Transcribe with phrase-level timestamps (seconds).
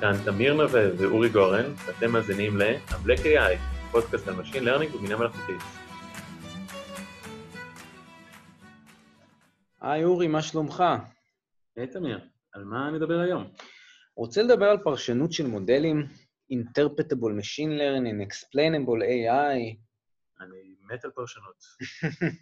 [0.00, 3.58] כאן תמיר נווה ואורי גורן, ואתם מאזינים ל-Black AI,
[3.90, 5.60] פודקאסט על Machine Learning ובינה מלאכותית.
[9.80, 10.84] היי אורי, מה שלומך?
[11.76, 12.20] היי תמיר,
[12.52, 13.50] על מה נדבר היום?
[14.16, 16.06] רוצה לדבר על פרשנות של מודלים,
[16.52, 19.76] Interpretable Machine Learning, Explainable AI.
[20.40, 21.64] אני מת על פרשנות.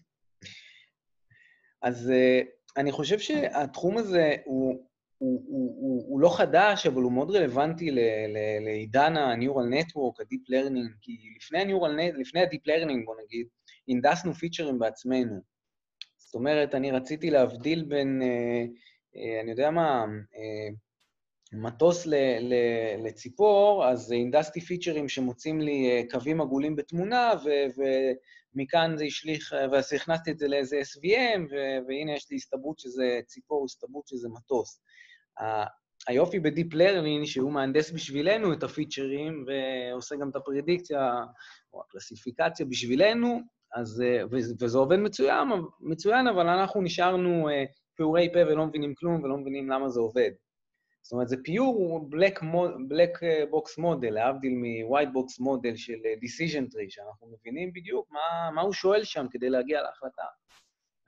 [1.83, 2.47] אז uh,
[2.77, 7.91] אני חושב שהתחום הזה הוא, הוא, הוא, הוא, הוא לא חדש, אבל הוא מאוד רלוונטי
[8.61, 13.47] לעידן ה-Neural Network, ה-Deep Learning, כי לפני ה-Neural לפני ה-Deep Learning, בוא נגיד,
[13.89, 15.41] הנדסנו פיצ'רים בעצמנו.
[16.17, 18.69] זאת אומרת, אני רציתי להבדיל בין, uh,
[19.17, 20.75] uh, אני יודע מה, uh,
[21.53, 22.55] מטוס ל, ל,
[23.07, 27.51] לציפור, אז הנדסתי פיצ'רים שמוצאים לי קווים עגולים בתמונה, ו,
[28.55, 31.55] ומכאן זה השליך, ואז הכנסתי את זה לאיזה SVM, ו,
[31.89, 34.81] והנה יש לי הסתברות שזה ציפור, הסתברות שזה מטוס.
[36.09, 41.25] היופי ב deep learning, שהוא מהנדס בשבילנו את הפיצ'רים, ועושה גם את הפרדיקציה,
[41.73, 43.41] או הקלסיפיקציה בשבילנו,
[43.75, 44.03] אז,
[44.61, 45.49] וזה עובד מצוין,
[45.81, 47.49] מצוין, אבל אנחנו נשארנו
[47.97, 50.31] פעורי פה ולא מבינים כלום, ולא מבינים למה זה עובד.
[51.03, 52.41] זאת אומרת, זה pure black,
[52.89, 53.11] black
[53.51, 58.63] box model, להבדיל מ-white box model של אה, decision tree, שאנחנו מבינים בדיוק מה, מה
[58.63, 60.23] הוא שואל שם כדי להגיע להחלטה.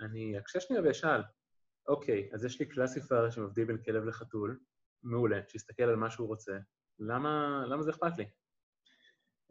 [0.01, 1.21] אני אקשה שנייה ואשאל,
[1.89, 4.59] אוקיי, אז יש לי classifier שמבדיל בין כלב לחתול,
[5.03, 6.53] מעולה, שיסתכל על מה שהוא רוצה,
[6.99, 8.25] למה, למה זה אכפת לי?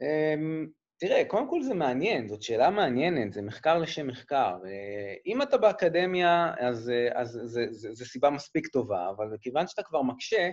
[0.02, 0.68] אמ,
[1.00, 4.58] תראה, קודם כל זה מעניין, זאת שאלה מעניינת, זה מחקר לשם מחקר.
[4.66, 9.68] אה, אם אתה באקדמיה, אז, אה, אז זה, זה, זה סיבה מספיק טובה, אבל מכיוון
[9.68, 10.50] שאתה כבר מקשה,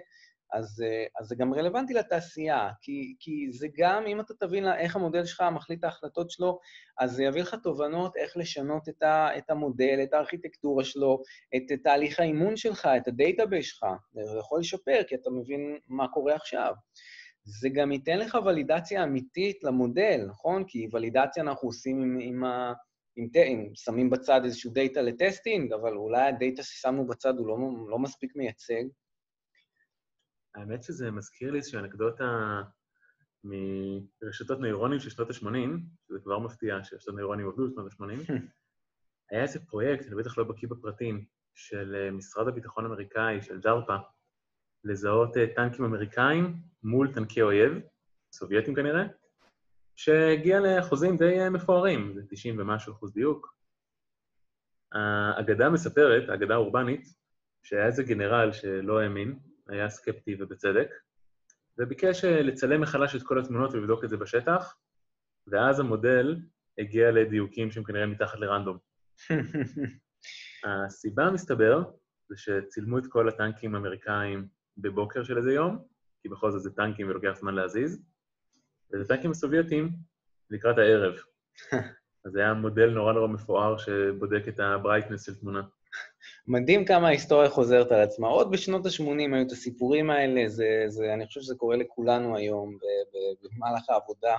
[0.53, 4.97] אז, אה, אז זה גם רלוונטי לתעשייה, כי, כי זה גם, אם אתה תבין איך
[4.97, 6.59] המודל שלך מחליט ההחלטות שלו,
[6.99, 11.23] אז זה יביא לך תובנות איך לשנות את, ה, את המודל, את הארכיטקטורה שלו,
[11.57, 13.87] את, את תהליך האימון שלך, את ה database שלך.
[14.13, 16.73] זה יכול לשפר, כי אתה מבין מה קורה עכשיו.
[17.45, 20.65] זה גם ייתן לך ולידציה אמיתית למודל, נכון?
[20.67, 22.73] כי ולידציה אנחנו עושים עם, עם ה...
[23.17, 27.57] עם, שמים בצד איזשהו דאטה ל testing, אבל אולי הדאטה ששמנו בצד הוא לא,
[27.89, 28.83] לא מספיק מייצג.
[30.55, 32.63] האמת שזה מזכיר לי איזושהי אנקדוטה
[33.45, 38.33] מרשתות נוירונים של שנות ה-80, שזה כבר מפתיע שרשתות נוירונים עבדו בשנות ה-80.
[39.31, 41.25] היה איזה פרויקט, אני בטח לא בקיא בפרטים,
[41.55, 43.97] של אה, משרד הביטחון האמריקאי, של ג'ארפה,
[44.85, 47.73] לזהות אה, טנקים אמריקאים מול טנקי אויב,
[48.33, 49.03] סובייטים כנראה,
[49.97, 53.55] שהגיע לאחוזים די אה, מפוארים, זה 90 ומשהו אחוז דיוק.
[54.93, 57.07] האגדה מספרת, האגדה האורבנית,
[57.63, 59.39] שהיה איזה גנרל שלא האמין,
[59.73, 60.95] היה סקפטי ובצדק,
[61.79, 64.77] וביקש אה, לצלם מחדש את כל התמונות ולבדוק את זה בשטח,
[65.47, 66.37] ואז המודל
[66.79, 68.79] הגיע לדיוקים שהם כנראה מתחת ל random.
[70.65, 71.83] הסיבה, מסתבר,
[72.29, 75.85] זה שצילמו את כל הטנקים האמריקאים בבוקר של איזה יום,
[76.23, 78.03] כי בכל זאת זה טנקים ולוקח זמן להזיז,
[78.93, 79.91] וזה טנקים הסובייטים
[80.51, 81.15] לקראת הערב.
[82.25, 85.63] אז זה היה מודל נורא נורא מפואר שבודק את ה brightness של תמונה.
[86.47, 88.29] מדהים כמה ההיסטוריה חוזרת על עצמה.
[88.29, 92.79] עוד בשנות ה-80 היו את הסיפורים האלה, זה, זה, אני חושב שזה קורה לכולנו היום
[93.43, 94.37] במהלך העבודה.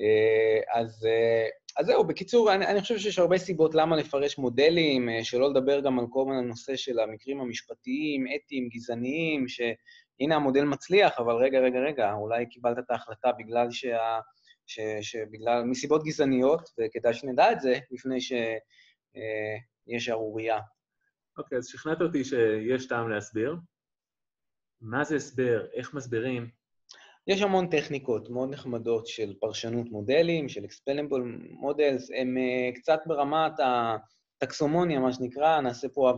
[0.00, 5.08] אה, אז, אה, אז זהו, בקיצור, אני, אני חושב שיש הרבה סיבות למה לפרש מודלים,
[5.08, 10.64] אה, שלא לדבר גם על כל מיני נושא של המקרים המשפטיים, אתיים, גזעניים, שהנה המודל
[10.64, 14.18] מצליח, אבל רגע, רגע, רגע, אולי קיבלת את ההחלטה בגלל שה...
[14.66, 18.18] ש, שבגלל, מסיבות גזעניות, וכדאי שנדע את זה לפני
[19.84, 20.58] שיש שערורייה.
[21.38, 23.56] אוקיי, okay, אז שכנעת אותי שיש טעם להסביר.
[24.80, 25.66] מה זה הסבר?
[25.74, 26.50] איך מסבירים?
[27.26, 31.22] יש המון טכניקות מאוד נחמדות של פרשנות מודלים, של explainable
[31.62, 36.12] models, הם uh, קצת ברמת הטקסומוניה, מה שנקרא, נעשה פה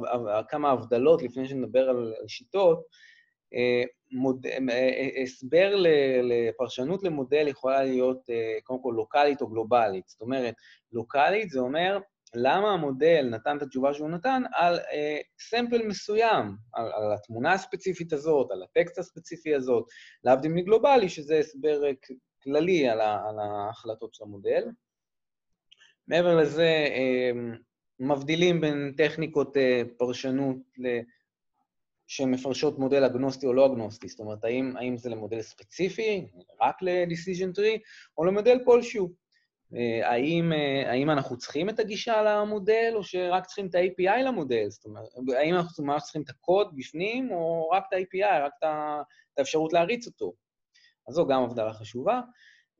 [0.48, 2.84] כמה הבדלות לפני שנדבר על, שיטות.
[3.54, 5.74] Uh, מוד, uh, הסבר
[6.22, 8.20] לפרשנות למודל יכולה להיות
[8.64, 10.08] קודם כל לוקאלית או גלובלית.
[10.08, 10.54] זאת אומרת,
[10.92, 11.98] לוקאלית זה אומר
[12.34, 18.12] למה המודל נתן את התשובה שהוא נתן על אה, סמפל מסוים, על, על התמונה הספציפית
[18.12, 19.84] הזאת, על הטקסט הספציפי הזאת,
[20.24, 21.90] להבדיל מגלובלי, שזה הסבר אה,
[22.42, 24.64] כללי על, ה, על ההחלטות של המודל.
[26.08, 27.30] מעבר לזה, אה,
[28.00, 31.00] מבדילים בין טכניקות אה, פרשנות ל...
[32.06, 36.26] שמפרשות מודל אגנוסטי או לא אגנוסטי, זאת אומרת, האם, האם זה למודל ספציפי,
[36.60, 37.80] רק ל-decision tree,
[38.18, 39.21] או למודל כלשהו.
[39.76, 44.68] אה, האם, אה, האם אנחנו צריכים את הגישה למודל, או שרק צריכים את ה-API למודל?
[44.68, 45.08] זאת אומרת,
[45.38, 50.06] האם אנחנו ממש צריכים את הקוד בפנים, או רק את ה-API, רק את האפשרות להריץ
[50.06, 50.32] אותו?
[51.08, 52.20] אז זו גם הבדלה חשובה.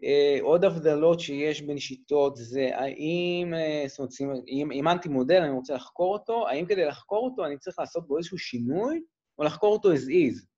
[0.04, 3.52] אה, עוד הבדלות שיש בין שיטות זה האם,
[3.86, 4.12] זאת אומרת,
[4.48, 8.16] אם אימנתי מודל, אני רוצה לחקור אותו, האם כדי לחקור אותו אני צריך לעשות בו
[8.16, 9.02] איזשהו שינוי,
[9.38, 10.51] או לחקור אותו as is?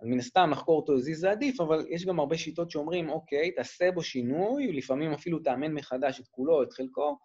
[0.00, 3.50] אז מן הסתם לחקור אותו הזיז זה עדיף, אבל יש גם הרבה שיטות שאומרים, אוקיי,
[3.50, 7.18] תעשה בו שינוי, לפעמים אפילו תאמן מחדש את כולו, את חלקו,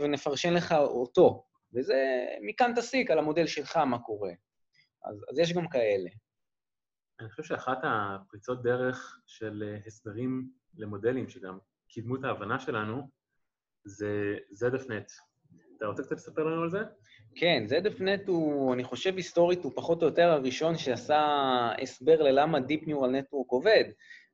[0.00, 1.44] ונפרשן לך אותו.
[1.74, 4.30] וזה, מכאן תסיק על המודל שלך מה קורה.
[5.04, 6.10] אז, אז יש גם כאלה.
[7.20, 13.10] אני חושב שאחת הפריצות דרך של הסברים למודלים, שגם קידמו את ההבנה שלנו,
[13.84, 15.27] זה ZFNet.
[15.78, 16.78] אתה רוצה קצת לספר לנו על זה?
[17.34, 21.20] כן, ZFNet הוא, אני חושב היסטורית, הוא פחות או יותר הראשון שעשה
[21.82, 23.84] הסבר ללמה Deep Neural Network עובד.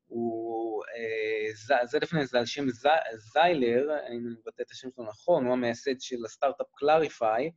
[0.06, 2.64] הוא, אה, ZFNet זה על שם
[3.32, 7.50] זיילר, אני מבטא את השם שלו נכון, הוא המייסד של הסטארט-אפ Clarify.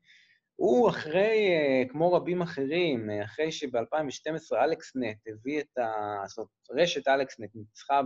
[0.55, 5.83] הוא אחרי, אה, כמו רבים אחרים, אה, אחרי שב-2012 אלכסנט הביא את ה...
[6.27, 8.01] זאת אומרת, רשת אלכסנט ניצחה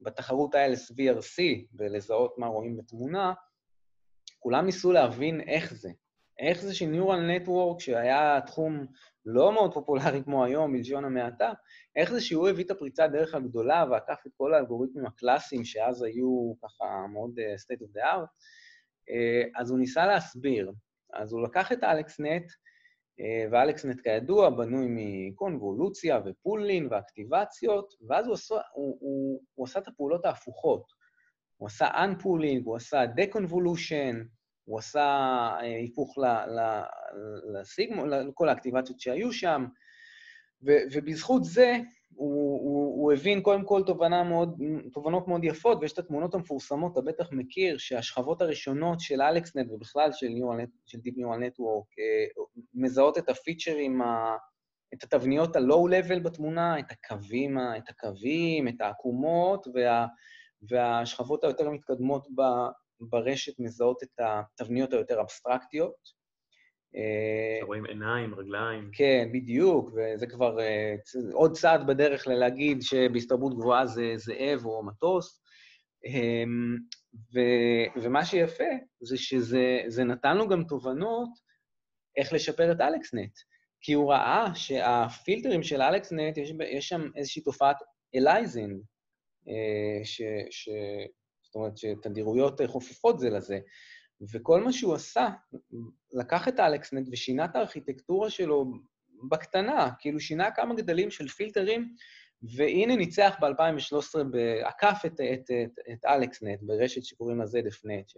[0.00, 3.32] בתחרות ה-LSVRC, בלזהות מה רואים בתמונה,
[4.38, 5.90] כולם ניסו להבין איך זה.
[6.38, 8.86] איך זה שניורל נטוורק, שהיה תחום
[9.26, 11.52] לא מאוד פופולרי כמו היום, בלשון המעטה,
[11.96, 16.52] איך זה שהוא הביא את הפריצת דרך הגדולה ועקף את כל האלגוריתמים הקלאסיים שאז היו
[16.62, 18.28] ככה מאוד uh, state of the art,
[19.10, 20.72] uh, אז הוא ניסה להסביר.
[21.14, 28.54] אז הוא לקח את אלכסנט, uh, ואלכסנט כידוע בנוי מקונבולוציה ופולין ואקטיבציות, ואז הוא עשה,
[28.54, 30.97] הוא, הוא, הוא עשה את הפעולות ההפוכות.
[31.58, 34.16] הוא עשה unpooling, הוא עשה deconvolution,
[34.64, 36.18] הוא עשה אה, היפוך
[37.54, 39.66] לסיגמו, לכל האקטיבציות שהיו שם,
[40.66, 41.76] ו, ובזכות זה
[42.14, 44.58] הוא, הוא, הוא הבין קודם כל תובנה מאוד,
[44.92, 50.12] תובנות מאוד יפות, ויש את התמונות המפורסמות, אתה בטח מכיר, שהשכבות הראשונות של אלכסנט ובכלל
[50.12, 50.28] של,
[50.86, 52.42] של Deep Neural Network אה,
[52.74, 54.00] מזהות את הפיצ'רים,
[54.94, 60.06] את התבניות ה-low-level בתמונה, את הקווים, את הקווים, את העקומות, וה,
[60.62, 62.28] והשכבות היותר מתקדמות
[63.00, 66.18] ברשת מזהות את התבניות היותר אבסטרקטיות.
[66.96, 68.90] אה, רואים עיניים, רגליים.
[68.92, 70.94] כן, בדיוק, וזה כבר אה,
[71.32, 75.42] עוד צעד בדרך ללהגיד שבהסתברות גבוהה זה זאב או מטוס.
[76.06, 76.76] אמ,
[77.34, 77.40] ו,
[78.02, 78.64] ומה שיפה
[79.00, 81.28] זה שזה נתן לו גם תובנות
[82.16, 83.32] איך לשפר את אלכסנט.
[83.80, 87.76] כי הוא ראה שהפילטרים של אלכסנט, יש, יש שם איזושהי תופעת
[88.14, 88.82] aliasing,
[90.04, 90.68] ש, ש,
[91.42, 93.58] זאת אומרת שתדירויות חופפות זה לזה.
[94.32, 95.28] וכל מה שהוא עשה,
[96.12, 98.72] לקח את AlexNet ושינה את הארכיטקטורה שלו
[99.28, 101.94] בקטנה, כאילו שינה כמה גדלים של פילטרים,
[102.56, 104.20] והנה ניצח ב-2013,
[104.64, 108.12] עקף את, את, את, את AlexNet ברשת שקוראים לה ZFNet,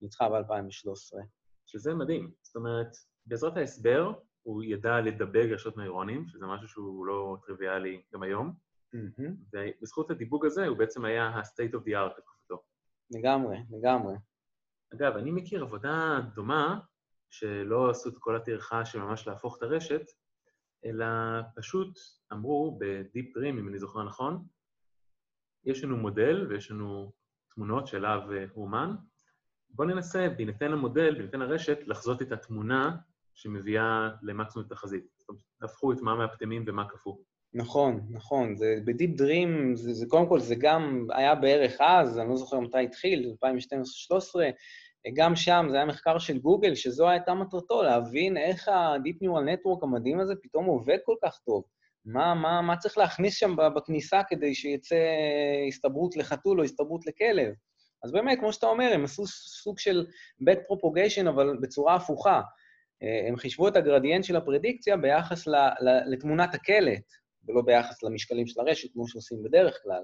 [0.00, 1.16] שניצחה ב-2013.
[1.66, 2.30] שזה מדהים.
[2.42, 2.96] זאת אומרת,
[3.26, 4.12] בעזרת ההסבר,
[4.42, 8.52] הוא ידע לדבג רשתות נוירונים, שזה משהו שהוא לא טריוויאלי גם היום,
[8.94, 9.30] mm-hmm.
[9.52, 12.62] ובזכות הדיבוג הזה הוא בעצם היה ה-state of the art בתקופתו.
[13.10, 14.14] לגמרי, לגמרי.
[14.94, 16.80] אגב, אני מכיר עבודה דומה,
[17.30, 20.02] שלא עשו את כל הטרחה של ממש להפוך את הרשת,
[20.84, 21.06] אלא
[21.56, 21.98] פשוט
[22.32, 24.44] אמרו ב-Deep Dream, אם אני זוכר נכון,
[25.64, 27.12] יש לנו מודל ויש לנו
[27.54, 28.20] תמונות שאליו
[28.52, 28.94] הוא אומן,
[29.70, 32.96] בואו ננסה, בהינתן למודל, בהינתן לרשת, לחזות את התמונה
[33.34, 35.06] שמביאה למקסימום תחזית.
[35.18, 37.16] זאת אומרת, הפכו את מה מהפטמים ומה קפוא.
[37.56, 38.56] נכון, נכון.
[38.56, 42.60] זה, בדיפ דרים, זה, זה קודם כל, זה גם היה בערך אז, אני לא זוכר
[42.60, 43.46] מתי התחיל, 2012-2013,
[45.14, 49.78] גם שם זה היה מחקר של גוגל, שזו הייתה מטרתו, להבין איך ה-Deep Neural Network
[49.82, 51.64] המדהים הזה פתאום עובד כל כך טוב.
[52.04, 54.96] מה, מה, מה צריך להכניס שם בכניסה כדי שיצא
[55.68, 57.54] הסתברות לחתול או הסתברות לכלב?
[58.04, 60.06] אז באמת, כמו שאתה אומר, הם עשו סוג של
[60.42, 62.40] back propagation, אבל בצורה הפוכה.
[63.28, 65.44] הם חישבו את הגרדיאנט של הפרדיקציה ביחס
[66.06, 67.12] לתמונת הקלט,
[67.48, 70.02] ולא ביחס למשקלים של הרשת, כמו שעושים בדרך כלל.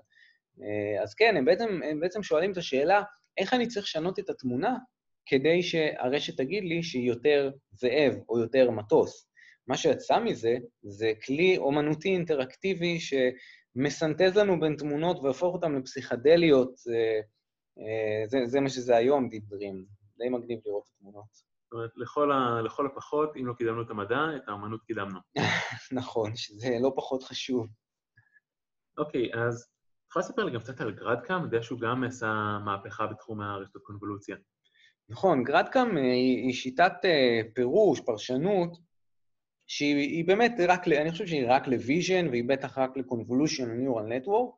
[0.62, 3.02] אה, אז כן, הם בעצם, הם בעצם שואלים את השאלה,
[3.38, 4.76] איך אני צריך לשנות את התמונה
[5.26, 9.28] כדי שהרשת תגיד לי שהיא יותר זאב או יותר מטוס?
[9.66, 16.74] מה שיצא מזה, זה כלי אומנותי אינטראקטיבי שמסנטז לנו בין תמונות והופך אותן לפסיכדליות.
[16.88, 19.76] אה, זה, זה מה שזה היום, Dream.
[20.18, 21.51] די מגניב לראות את התמונות.
[21.72, 25.18] זאת אומרת, לכל, ה, לכל הפחות, אם לא קידמנו את המדע, את האמנות קידמנו.
[25.92, 27.66] נכון, שזה לא פחות חשוב.
[28.98, 31.36] אוקיי, אז את יכולה לספר לי גם קצת על Grad-CAM?
[31.36, 34.36] אני יודע שהוא גם עשה מהפכה בתחום הרשתות קונבולוציה.
[35.08, 38.78] נכון, Grad-CAM אה, היא, היא שיטת אה, פירוש, פרשנות,
[39.66, 44.06] שהיא באמת רק, אני חושב שהיא רק ל vision, והיא בטח רק ל convolution neural
[44.06, 44.54] network.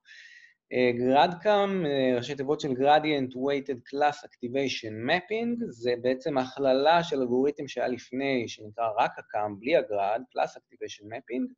[0.72, 7.68] Grad-CAM, אה, ראשי תיבות של Gradient Weighted Class Activation Mapping, זה בעצם הכללה של אלגוריתם
[7.68, 11.54] שהיה לפני, שנקרא רק ה CAM, בלי ה Grad, Class Activation Mapping.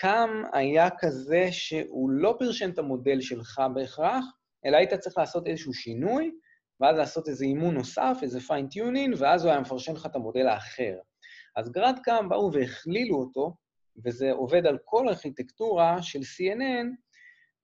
[0.00, 4.24] CAM היה כזה שהוא לא פרשן את המודל שלך בהכרח,
[4.64, 6.30] אלא היית צריך לעשות איזשהו שינוי,
[6.80, 10.94] ואז לעשות איזה אימון נוסף, איזה fine-tuning, ואז הוא היה מפרשן לך את המודל האחר.
[11.56, 13.56] אז Grad-CAM באו והכלילו אותו,
[14.04, 16.86] וזה עובד על כל ארכיטקטורה של CNN,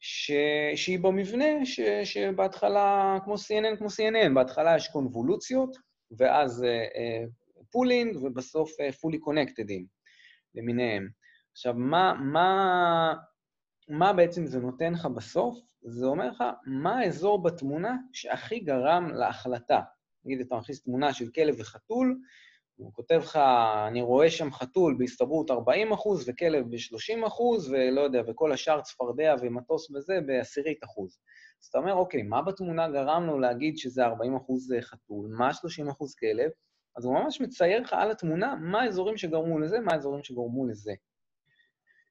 [0.07, 0.33] ש...
[0.75, 1.81] שהיא במבנה ש...
[2.05, 5.77] שבהתחלה, כמו CNN, כמו CNN, בהתחלה יש קונבולוציות,
[6.19, 6.67] ואז
[7.71, 9.85] pooling, אה, אה, ובסוף אה, fully connected ים
[10.55, 11.09] למיניהם.
[11.53, 13.15] עכשיו, מה, מה,
[13.89, 15.59] מה בעצם זה נותן לך בסוף?
[15.83, 19.81] זה אומר לך מה האזור בתמונה שהכי גרם להחלטה.
[20.25, 22.21] נגיד, אתה מכניס תמונה של כלב וחתול,
[22.77, 23.37] הוא כותב לך,
[23.89, 29.35] אני רואה שם חתול בהסתברות 40 אחוז, וכלב ב-30 אחוז, ולא יודע, וכל השאר צפרדע
[29.41, 31.19] ומטוס וזה בעשירית אחוז.
[31.63, 35.89] אז אתה אומר, אוקיי, מה בתמונה גרם לו להגיד שזה 40 אחוז חתול, מה 30
[35.89, 36.51] אחוז כלב?
[36.97, 40.93] אז הוא ממש מצייר לך על התמונה מה האזורים שגרמו לזה, מה האזורים שגרמו לזה.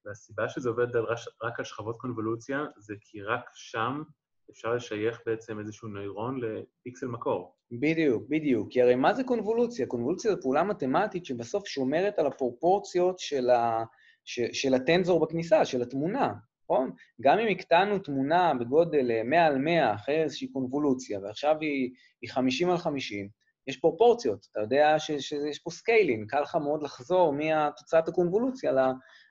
[0.04, 1.06] והסיבה שזה עובד על,
[1.42, 4.02] רק על שכבות קונבולוציה, זה כי רק שם
[4.50, 7.56] אפשר לשייך בעצם איזשהו נוירון לפיקסל מקור.
[7.80, 8.68] בדיוק, בדיוק.
[8.70, 9.86] כי הרי מה זה קונבולוציה?
[9.86, 13.84] קונבולוציה זו פעולה מתמטית שבסוף שומרת על הפרופורציות של, ה...
[14.24, 14.40] ש...
[14.52, 16.32] של הטנזור בכניסה, של התמונה,
[16.64, 16.90] נכון?
[17.20, 21.90] גם אם הקטנו תמונה בגודל 100 על 100 אחרי איזושהי קונבולוציה, ועכשיו היא,
[22.22, 23.28] היא 50 על 50,
[23.66, 24.46] יש פרופורציות.
[24.52, 25.10] אתה יודע ש...
[25.10, 28.78] שיש פה scaling, קל לך מאוד לחזור מתוצאת הקונבולוציה ל...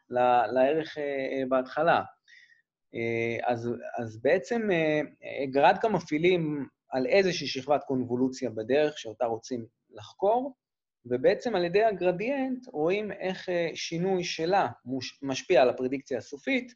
[0.09, 0.19] ל...
[0.53, 2.01] לערך אה, אה, בהתחלה.
[2.95, 4.69] אה, אז, אז בעצם
[5.51, 10.55] גרדקה מפעילים על איזושהי שכבת קונבולוציה בדרך שאותה רוצים לחקור,
[11.05, 14.67] ובעצם על ידי הגרדיאנט רואים איך שינוי שלה
[15.21, 16.73] משפיע על הפרדיקציה הסופית,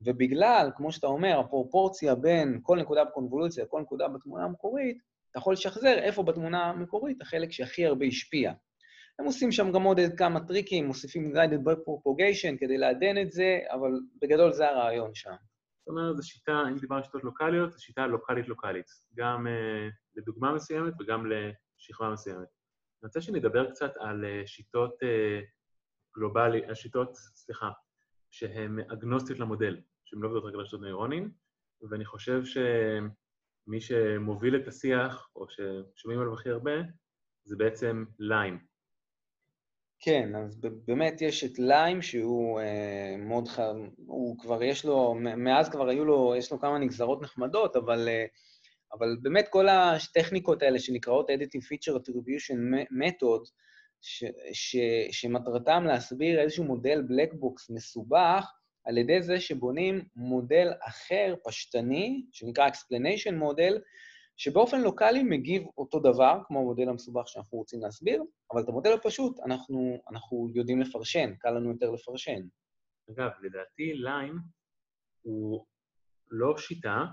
[0.00, 4.98] ובגלל, כמו שאתה אומר, הפרופורציה בין כל נקודה בקונבולוציה לכל נקודה בתמונה המקורית,
[5.30, 8.52] אתה יכול לשחזר איפה בתמונה המקורית החלק שהכי הרבה השפיע.
[9.18, 13.58] הם עושים שם גם עוד כמה טריקים, מוסיפים guided by propagation כדי לעדן את זה,
[13.70, 13.90] אבל
[14.22, 15.34] בגדול זה הרעיון שם.
[15.88, 19.50] זאת אומרת, זו שיטה, אם דיברנו על שיטות לוקאליות, זו שיטה לוקאלית-לוקאלית, גם uh,
[20.14, 22.48] לדוגמה מסוימת וגם לשכבה מסוימת.
[23.02, 25.44] אני רוצה שנדבר קצת על uh, שיטות uh,
[26.16, 27.70] גלובליות, שיטות, סליחה,
[28.30, 31.32] שהן אגנוסטיות למודל, שהן לא עובדות רק על רשתות נוירונים,
[31.90, 36.72] ואני חושב שמי שמוביל את השיח, או ששומעים עליו הכי הרבה,
[37.44, 38.58] זה בעצם ליים.
[40.00, 43.60] כן, אז באמת יש את ליים שהוא אה, מאוד ח...
[44.06, 48.24] הוא כבר יש לו, מאז כבר היו לו, יש לו כמה נגזרות נחמדות, אבל, אה,
[48.92, 53.50] אבל באמת כל הטכניקות האלה שנקראות Editing Feature Attribution Method,
[54.00, 54.76] ש, ש,
[55.10, 57.02] שמטרתם להסביר איזשהו מודל
[57.40, 58.52] box מסובך,
[58.84, 63.74] על ידי זה שבונים מודל אחר, פשטני, שנקרא explanation model,
[64.38, 69.40] שבאופן לוקאלי מגיב אותו דבר, כמו המודל המסובך שאנחנו רוצים להסביר, אבל את המודל הפשוט
[69.40, 72.40] אנחנו, אנחנו יודעים לפרשן, קל לנו יותר לפרשן.
[73.10, 74.38] אגב, לדעתי ליים
[75.22, 75.66] הוא
[76.30, 77.04] לא שיטה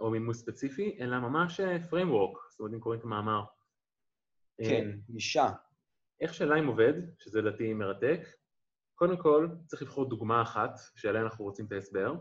[0.00, 3.42] או מימוש ספציפי, אלא ממש אה, framework, זאת אומרת, אם קוראים את המאמר.
[4.58, 5.50] כן, גישה.
[6.20, 8.20] איך שליים עובד, שזה לדעתי מרתק,
[8.94, 12.14] קודם כל צריך לבחור דוגמה אחת שעליה אנחנו רוצים את ההסבר.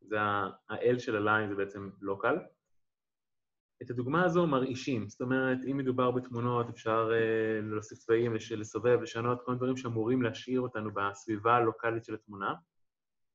[0.00, 2.36] זה ה-L של הליים זה בעצם לוקל.
[3.82, 9.38] את הדוגמה הזו מרעישים, זאת אומרת, אם מדובר בתמונות, אפשר uh, להוסיף צבעים, לסובב, לשנות,
[9.44, 12.54] כל מיני דברים שאמורים להשאיר אותנו בסביבה הלוקאלית של התמונה,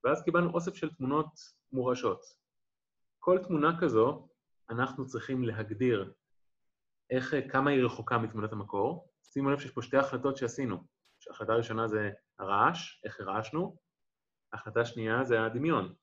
[0.03, 1.27] ואז קיבלנו אוסף של תמונות
[1.71, 2.21] מורשות.
[3.19, 4.27] כל תמונה כזו,
[4.69, 6.13] אנחנו צריכים להגדיר
[7.09, 9.09] איך, כמה היא רחוקה מתמונת המקור.
[9.23, 10.83] שימו לב שיש פה שתי החלטות שעשינו.
[11.29, 13.77] ההחלטה הראשונה זה הרעש, איך הרעשנו,
[14.53, 15.93] ההחלטה השנייה זה הדמיון.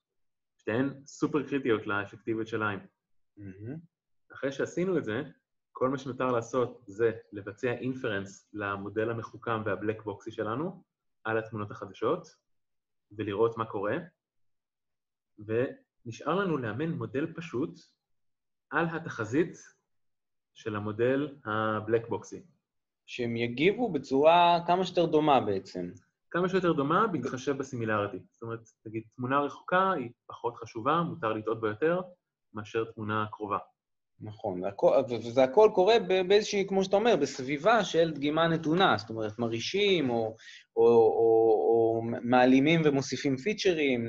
[0.58, 2.80] שתיהן סופר קריטיות לאפקטיביות של עין.
[3.38, 3.99] Mm-hmm.
[4.40, 5.22] אחרי שעשינו את זה,
[5.72, 10.82] כל מה שנותר לעשות זה לבצע אינפרנס למודל המחוכם והבלק בוקסי שלנו
[11.24, 12.28] על התמונות החדשות,
[13.12, 13.96] ולראות מה קורה,
[15.38, 17.80] ונשאר לנו לאמן מודל פשוט
[18.70, 19.56] על התחזית
[20.54, 22.42] של המודל הבלק בוקסי.
[23.06, 25.90] שהם יגיבו בצורה כמה שיותר דומה בעצם.
[26.30, 28.18] כמה שיותר דומה, בהתחשב ב similarity.
[28.30, 32.00] זאת אומרת, נגיד, תמונה רחוקה היא פחות חשובה, מותר לטעות בה יותר,
[32.54, 33.58] מאשר תמונה קרובה.
[34.22, 34.62] נכון,
[35.08, 35.98] וזה הכל קורה
[36.28, 40.36] באיזושהי, כמו שאתה אומר, בסביבה של דגימה נתונה, זאת אומרת, מרעישים או,
[40.76, 44.08] או, או, או מעלימים ומוסיפים פיצ'רים.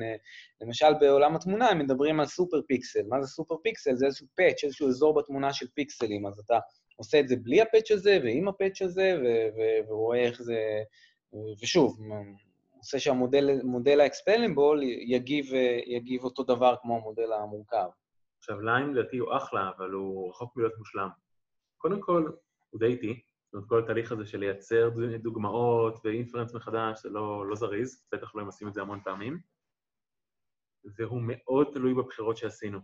[0.62, 3.04] למשל, בעולם התמונה הם מדברים על super pixel.
[3.08, 3.96] מה זה super pixel?
[3.96, 6.28] זה איזשהו patch, איזשהו אזור בתמונה של פיקסלים.
[6.28, 6.60] אז אתה
[6.96, 9.18] עושה את זה בלי ה patch הזה ועם ה patch הזה,
[9.90, 10.58] ורואה איך זה...
[11.62, 11.98] ושוב,
[12.78, 15.52] עושה שהמודל האקספלנבול יגיב,
[15.86, 17.88] יגיב אותו דבר כמו המודל המורכב.
[18.42, 21.10] עכשיו, ליים לדעתי הוא אחלה, אבל הוא רחוק מלהיות מושלם.
[21.78, 22.32] קודם כל,
[22.70, 24.90] הוא די איטי, זאת אומרת, כל התהליך הזה של לייצר
[25.22, 29.40] דוגמאות ואינפרנס מחדש, זה לא, לא זריז, בטח לא אם עושים את זה המון פעמים.
[30.98, 32.80] והוא מאוד תלוי בבחירות שעשינו.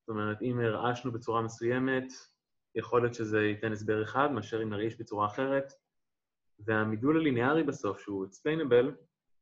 [0.00, 2.12] זאת אומרת, אם הרעשנו בצורה מסוימת,
[2.74, 5.72] יכול להיות שזה ייתן הסבר אחד, מאשר אם נרעיש בצורה אחרת,
[6.58, 8.90] והמידול הליניארי בסוף, שהוא explainable,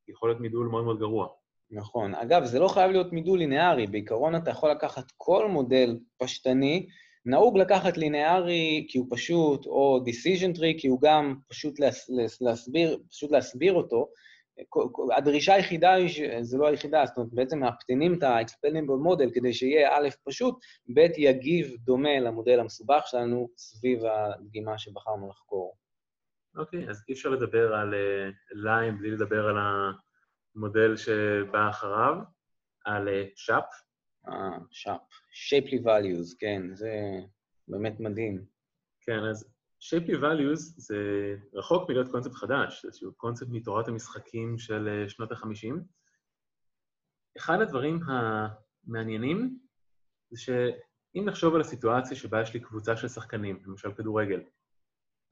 [0.09, 1.40] יכול להיות מידול מאוד מאוד גרוע.
[1.71, 2.15] נכון.
[2.15, 3.87] אגב, זה לא חייב להיות מידול ליניארי.
[3.87, 6.87] בעיקרון אתה יכול לקחת כל מודל פשטני,
[7.27, 11.81] נהוג לקחת ליניארי כי הוא פשוט, או decision tree כי הוא גם פשוט
[12.41, 14.09] להסביר, פשוט להסביר אותו.
[15.17, 19.97] הדרישה היחידה היא, זה לא היחידה, זאת אומרת, בעצם מאפטנים את ה-explainable model כדי שיהיה
[19.97, 20.59] א' פשוט,
[20.95, 25.77] ב' יגיב דומה למודל המסובך שלנו סביב הדגימה שבחרנו לחקור.
[26.57, 27.95] אוקיי, okay, אז אי אפשר לדבר על
[28.53, 29.57] ליים uh, בלי לדבר על
[30.57, 32.15] המודל שבא אחריו,
[32.85, 33.65] על שאפ.
[34.29, 35.01] אה, שאפ.
[35.49, 36.91] shapely values, כן, זה
[37.69, 38.45] באמת מדהים.
[39.01, 40.97] כן, אז shapely values זה
[41.55, 45.75] רחוק מלהיות קונספט חדש, זה איזשהו קונספט מתורת המשחקים של אה, שנות ה-50.
[47.37, 49.59] אחד הדברים המעניינים
[50.31, 54.41] זה שאם נחשוב על הסיטואציה שבה יש לי קבוצה של שחקנים, למשל כדורגל,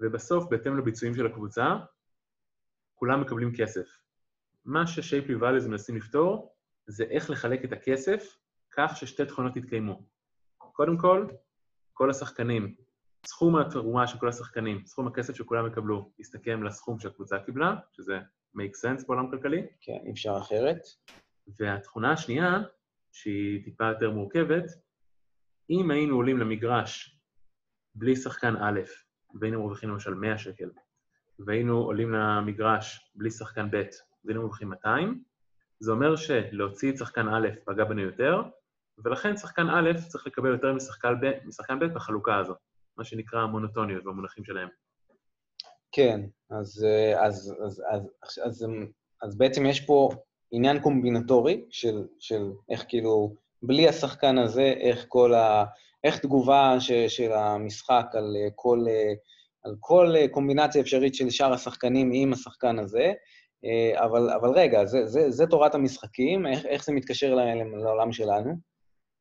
[0.00, 1.76] ובסוף, בהתאם לביצועים של הקבוצה,
[2.94, 3.86] כולם מקבלים כסף.
[4.68, 6.54] מה ש-Shapely Values מנסים לפתור
[6.86, 8.36] זה איך לחלק את הכסף
[8.70, 10.02] כך ששתי תכונות יתקיימו.
[10.58, 11.26] קודם כל,
[11.92, 12.74] כל השחקנים,
[13.26, 18.18] סכום התרומה של כל השחקנים, סכום הכסף שכולם יקבלו, יסתכם לסכום שהקבוצה קיבלה, שזה
[18.56, 19.66] make sense בעולם כלכלי.
[19.80, 20.78] כן, אי אפשר אחרת.
[21.58, 22.62] והתכונה השנייה,
[23.12, 24.64] שהיא טיפה יותר מורכבת,
[25.70, 27.20] אם היינו עולים למגרש
[27.94, 28.80] בלי שחקן א',
[29.40, 30.70] והיינו מרוויחים למשל 100 שקל,
[31.38, 33.82] והיינו עולים למגרש בלי שחקן ב',
[34.28, 35.22] והיינו מרוויחים 200,
[35.80, 38.42] זה אומר שלהוציא את שחקן א' פגע בנו יותר,
[39.04, 42.54] ולכן שחקן א' צריך לקבל יותר משחקן ב', משחקן ב' בחלוקה הזו,
[42.96, 44.68] מה שנקרא מונוטוניות במונחים שלהם.
[45.92, 46.20] כן,
[46.50, 48.66] אז, אז, אז, אז, אז, אז,
[49.22, 50.10] אז בעצם יש פה
[50.50, 55.64] עניין קומבינטורי של, של איך כאילו, בלי השחקן הזה, איך כל ה...
[56.04, 58.84] איך תגובה ש, של המשחק על כל,
[59.64, 63.12] על כל קומבינציה אפשרית של שאר השחקנים עם השחקן הזה.
[63.94, 67.34] אבל, אבל רגע, זה, זה, זה תורת המשחקים, איך, איך זה מתקשר
[67.82, 68.54] לעולם שלנו?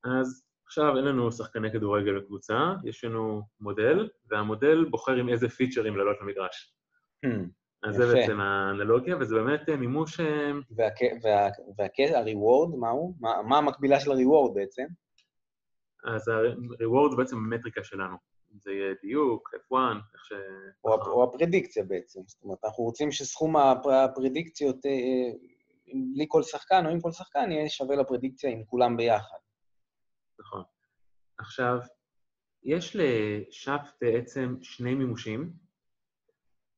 [0.04, 5.98] אז עכשיו אין לנו שחקני כדורגל בקבוצה, יש לנו מודל, והמודל בוחר עם איזה פיצ'רים
[5.98, 6.74] לעלות למגרש.
[7.26, 7.30] Hmm,
[7.84, 8.06] אז יפה.
[8.06, 10.20] זה בעצם האנלוגיה, וזה באמת מימוש...
[11.98, 13.16] והריוורד, מה הוא?
[13.20, 14.86] מה, מה המקבילה של הריוורד בעצם?
[16.06, 18.16] אז ה-reward בעצם המטריקה שלנו.
[18.56, 19.78] זה יהיה דיוק, F1,
[20.14, 20.34] איך ש...
[20.88, 22.20] או, או הפרדיקציה בעצם.
[22.28, 25.32] זאת אומרת, אנחנו רוצים שסכום הפרדיקציות, אה,
[26.14, 29.38] בלי כל שחקן או עם כל שחקן, יהיה שווה לפרדיקציה עם כולם ביחד.
[30.40, 30.64] נכון.
[31.38, 31.78] עכשיו,
[32.64, 35.54] יש ל SHAP בעצם שני מימושים.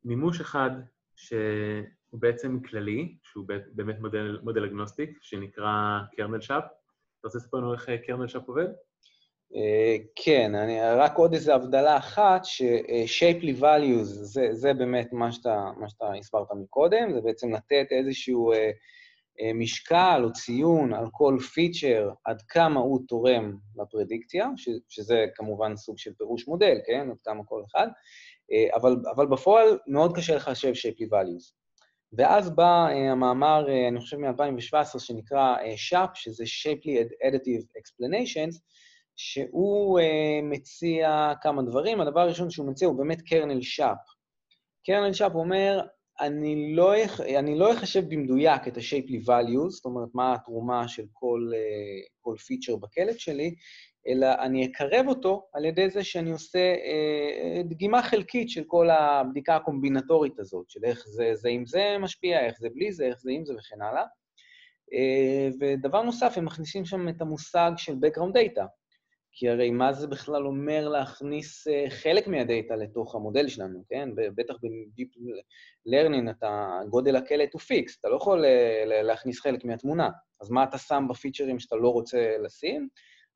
[0.03, 0.71] מימוש אחד
[1.15, 6.63] שהוא בעצם כללי, שהוא באמת model, model agnostic, שנקרא Kernel SHAP.
[6.63, 8.67] אתה רוצה לספר לנו איך Kernel SHAP עובד?
[9.55, 15.71] אה, כן, אני, רק עוד איזו הבדלה אחת, ש-Shapley values, זה, זה באמת מה שאתה,
[15.77, 18.71] מה שאתה הסברת מקודם, זה בעצם לתת איזשהו אה,
[19.41, 25.75] אה, משקל או ציון על כל פיצ'ר, עד כמה הוא תורם לפרדיקציה, ש, שזה כמובן
[25.75, 27.07] סוג של פירוש מודל, כן?
[27.11, 27.87] עד כמה כל אחד,
[28.51, 31.59] אה, אבל, אבל בפועל מאוד קשה לחשב shapely values.
[32.13, 38.59] ואז בא uh, המאמר, uh, אני חושב מ-2017, שנקרא uh, SHAP, שזה Shapely Additive Explanations,
[39.21, 40.03] שהוא uh,
[40.43, 42.01] מציע כמה דברים.
[42.01, 43.97] הדבר הראשון שהוא מציע הוא באמת קרנל שאפ.
[44.85, 45.81] קרנל שאפ אומר,
[46.19, 46.93] אני לא,
[47.55, 52.75] לא אחשב במדויק את ה-shapely values, זאת אומרת, מה התרומה של כל, uh, כל פיצ'ר
[52.75, 53.55] בקלט שלי,
[54.07, 59.55] אלא אני אקרב אותו על ידי זה שאני עושה אה, דגימה חלקית של כל הבדיקה
[59.55, 63.31] הקומבינטורית הזאת, של איך זה, זה עם זה משפיע, איך זה בלי זה, איך זה
[63.31, 64.03] עם זה וכן הלאה.
[65.59, 68.78] ודבר נוסף, הם מכניסים שם את המושג של background data.
[69.31, 74.09] כי הרי מה זה בכלל אומר להכניס אה, חלק מהדאטה לתוך המודל שלנו, כן?
[74.35, 75.17] בטח ב-Deep
[75.87, 80.09] Learning, אתה, גודל הקלט הוא פיקס, אתה לא יכול אה, להכניס חלק מהתמונה.
[80.41, 82.87] אז מה אתה שם בפיצ'רים שאתה לא רוצה לשים?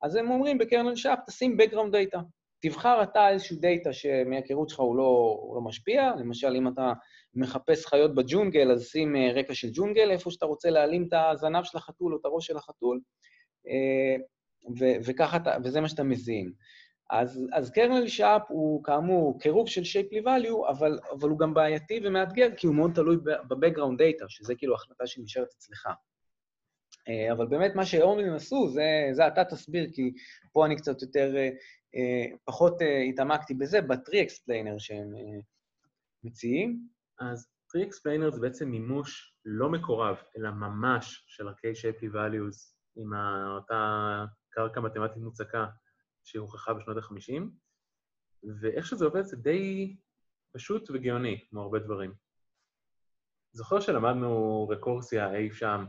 [0.02, 2.18] אז הם אומרים בקרנל שאפ, תשים background data.
[2.62, 6.92] תבחר אתה איזשהו דאטה שמהיכרות שלך הוא לא, הוא לא משפיע, למשל, אם אתה
[7.34, 11.64] מחפש חיות בג'ונגל, אז שים אה, רקע של ג'ונגל, איפה שאתה רוצה להעלים את הזנב
[11.64, 13.00] של החתול או את הראש של החתול.
[14.78, 16.52] ו- וככה, וזה מה שאתה מזין.
[17.10, 22.00] אז, אז קרנל שאפ הוא כאמור קירוב של shapely value, אבל, אבל הוא גם בעייתי
[22.04, 25.86] ומאתגר, כי הוא מאוד תלוי ב-background data, שזה כאילו החלטה שנשארת אצלך.
[27.08, 30.12] אה, אבל באמת מה שאורמלים עשו, זה, זה אתה תסביר, כי
[30.52, 31.48] פה אני קצת יותר, אה,
[31.94, 33.78] אה, פחות התעמקתי בזה,
[34.12, 35.12] explainer שהם
[36.24, 36.88] מציעים.
[37.20, 37.46] אז
[37.76, 43.10] explainer זה בעצם מימוש לא מקורב, אלא ממש של ערכי shapely values עם
[43.56, 44.24] אותה
[44.54, 45.66] קרקע מתמטית מוצקה
[46.24, 47.42] שהוכחה בשנות ה-50,
[48.60, 49.96] ואיך שזה עובד זה די
[50.52, 52.14] פשוט וגאוני, כמו הרבה דברים.
[53.52, 55.84] זוכר שלמדנו רקורסיה אי שם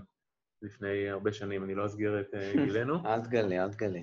[0.62, 3.06] לפני הרבה שנים, אני לא אסגיר את אה, גילנו.
[3.06, 4.00] אל תגלה, אל תגלה.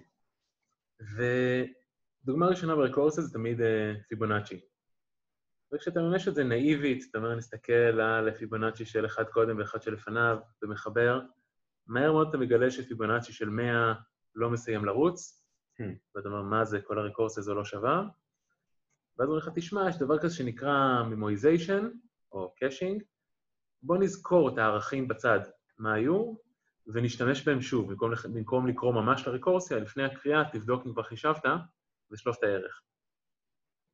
[1.16, 4.60] ודוגמה ראשונה ברקורסיה זה תמיד אה, פיבונאצ'י.
[5.74, 10.38] וכשאתה ממש את זה נאיבית, אתה אומר, נסתכל על פיבונאצ'י של אחד קודם ואחד שלפניו,
[10.62, 11.20] ומחבר,
[11.86, 13.94] מהר מאוד אתה מגלה שפיבונאצ'י של 100
[14.34, 15.44] לא מסיים לרוץ,
[15.80, 15.84] hmm.
[16.14, 18.02] ואתה אומר, מה זה, כל הרקורסיה הזו לא שווה?
[19.18, 21.88] ואז אומרים לך, תשמע, יש דבר כזה שנקרא memoization,
[22.32, 23.02] או caching,
[23.82, 25.40] בוא נזכור את הערכים בצד,
[25.78, 26.34] מה היו,
[26.86, 31.44] ונשתמש בהם שוב, במקום, במקום לקרוא ממש לרקורסיה, לפני הקריאה תבדוק אם כבר חישבת,
[32.10, 32.82] ושלוף את הערך.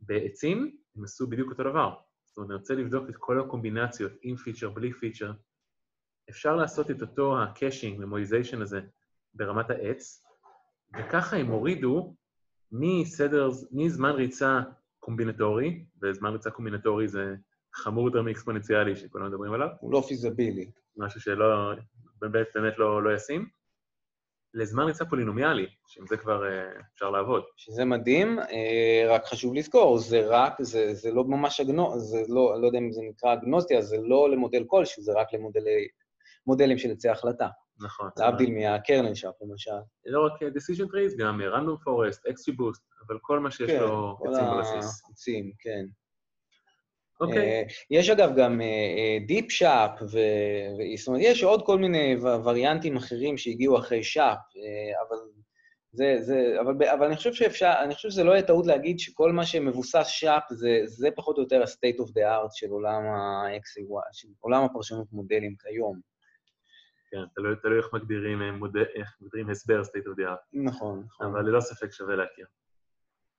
[0.00, 1.94] בעצים הם עשו בדיוק אותו דבר.
[2.24, 5.32] זאת אומרת, אני רוצה לבדוק את כל הקומבינציות, עם פיצ'ר, בלי פיצ'ר.
[6.30, 8.80] אפשר לעשות את אותו ה caching, memoization הזה,
[9.34, 10.24] ברמת העץ,
[10.96, 12.14] וככה הם הורידו
[12.72, 14.60] מסדר, מזמן ריצה
[14.98, 17.34] קומבינטורי, וזמן ריצה קומבינטורי זה
[17.74, 19.68] חמור יותר מאקספוננציאלי שכולם מדברים עליו.
[19.80, 20.70] הוא לא פיזבילי.
[20.96, 21.72] משהו שלא,
[22.20, 23.48] באמת, באמת לא, לא ישים.
[24.54, 27.42] לזמן ריצה פולינומיאלי, שעם זה כבר uh, אפשר לעבוד.
[27.56, 28.42] שזה מדהים, uh,
[29.08, 32.92] רק חשוב לזכור, זה רק, זה, זה לא ממש אגנו, זה לא, לא יודע אם
[32.92, 35.28] זה נקרא אגנוסטיה, זה לא למודל כלשהו, זה רק
[36.46, 37.48] למודלים של עצי החלטה.
[37.80, 38.10] נכון.
[38.16, 39.70] להבדיל מה Kernel SHAP, למשל.
[40.06, 44.44] לא רק decision trees, גם random forest, XGBoost, אבל כל מה שיש כן, לו עצים
[44.56, 45.02] בבסיס.
[45.10, 45.84] עצים, כן.
[47.20, 47.38] אוקיי.
[47.38, 48.60] אה, יש אגב גם
[49.26, 55.16] Deep SHAP, זאת אומרת, יש עוד כל מיני וריאנטים אחרים שהגיעו אחרי SHAP, אה, אבל
[55.92, 59.32] זה, זה, אבל, אבל אני חושב שאפשר, אני חושב שזה לא יהיה טעות להגיד שכל
[59.32, 64.08] מה שמבוסס SHAP זה, זה פחות או יותר ה-state of the art של עולם ה-XAI,
[64.12, 66.00] של עולם הפרשנות מודלים כיום.
[67.10, 70.46] כן, תלוי, תלוי איך מגדירים, אה, מודל, איך מגדירים הסבר state of the art.
[70.52, 71.26] נכון, נכון.
[71.26, 72.46] אבל ללא ספק שווה להכיר.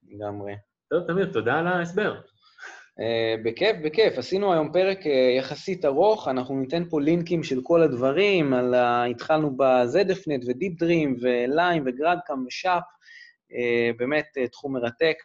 [0.08, 0.54] לגמרי.
[0.88, 2.20] טוב, תמיר, תודה על ההסבר.
[3.00, 4.18] Uh, בכיף, בכיף.
[4.18, 9.04] עשינו היום פרק uh, יחסית ארוך, אנחנו ניתן פה לינקים של כל הדברים, על ה...
[9.04, 15.16] התחלנו ב-ZFNet ו-Deep Dream ו-Lime וגרדקאם ושאפ, uh, באמת uh, תחום מרתק.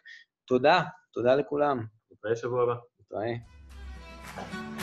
[0.46, 0.82] תודה,
[1.12, 1.84] תודה לכולם.
[2.12, 2.74] נתראה שבוע הבא.
[3.00, 4.75] נתראה.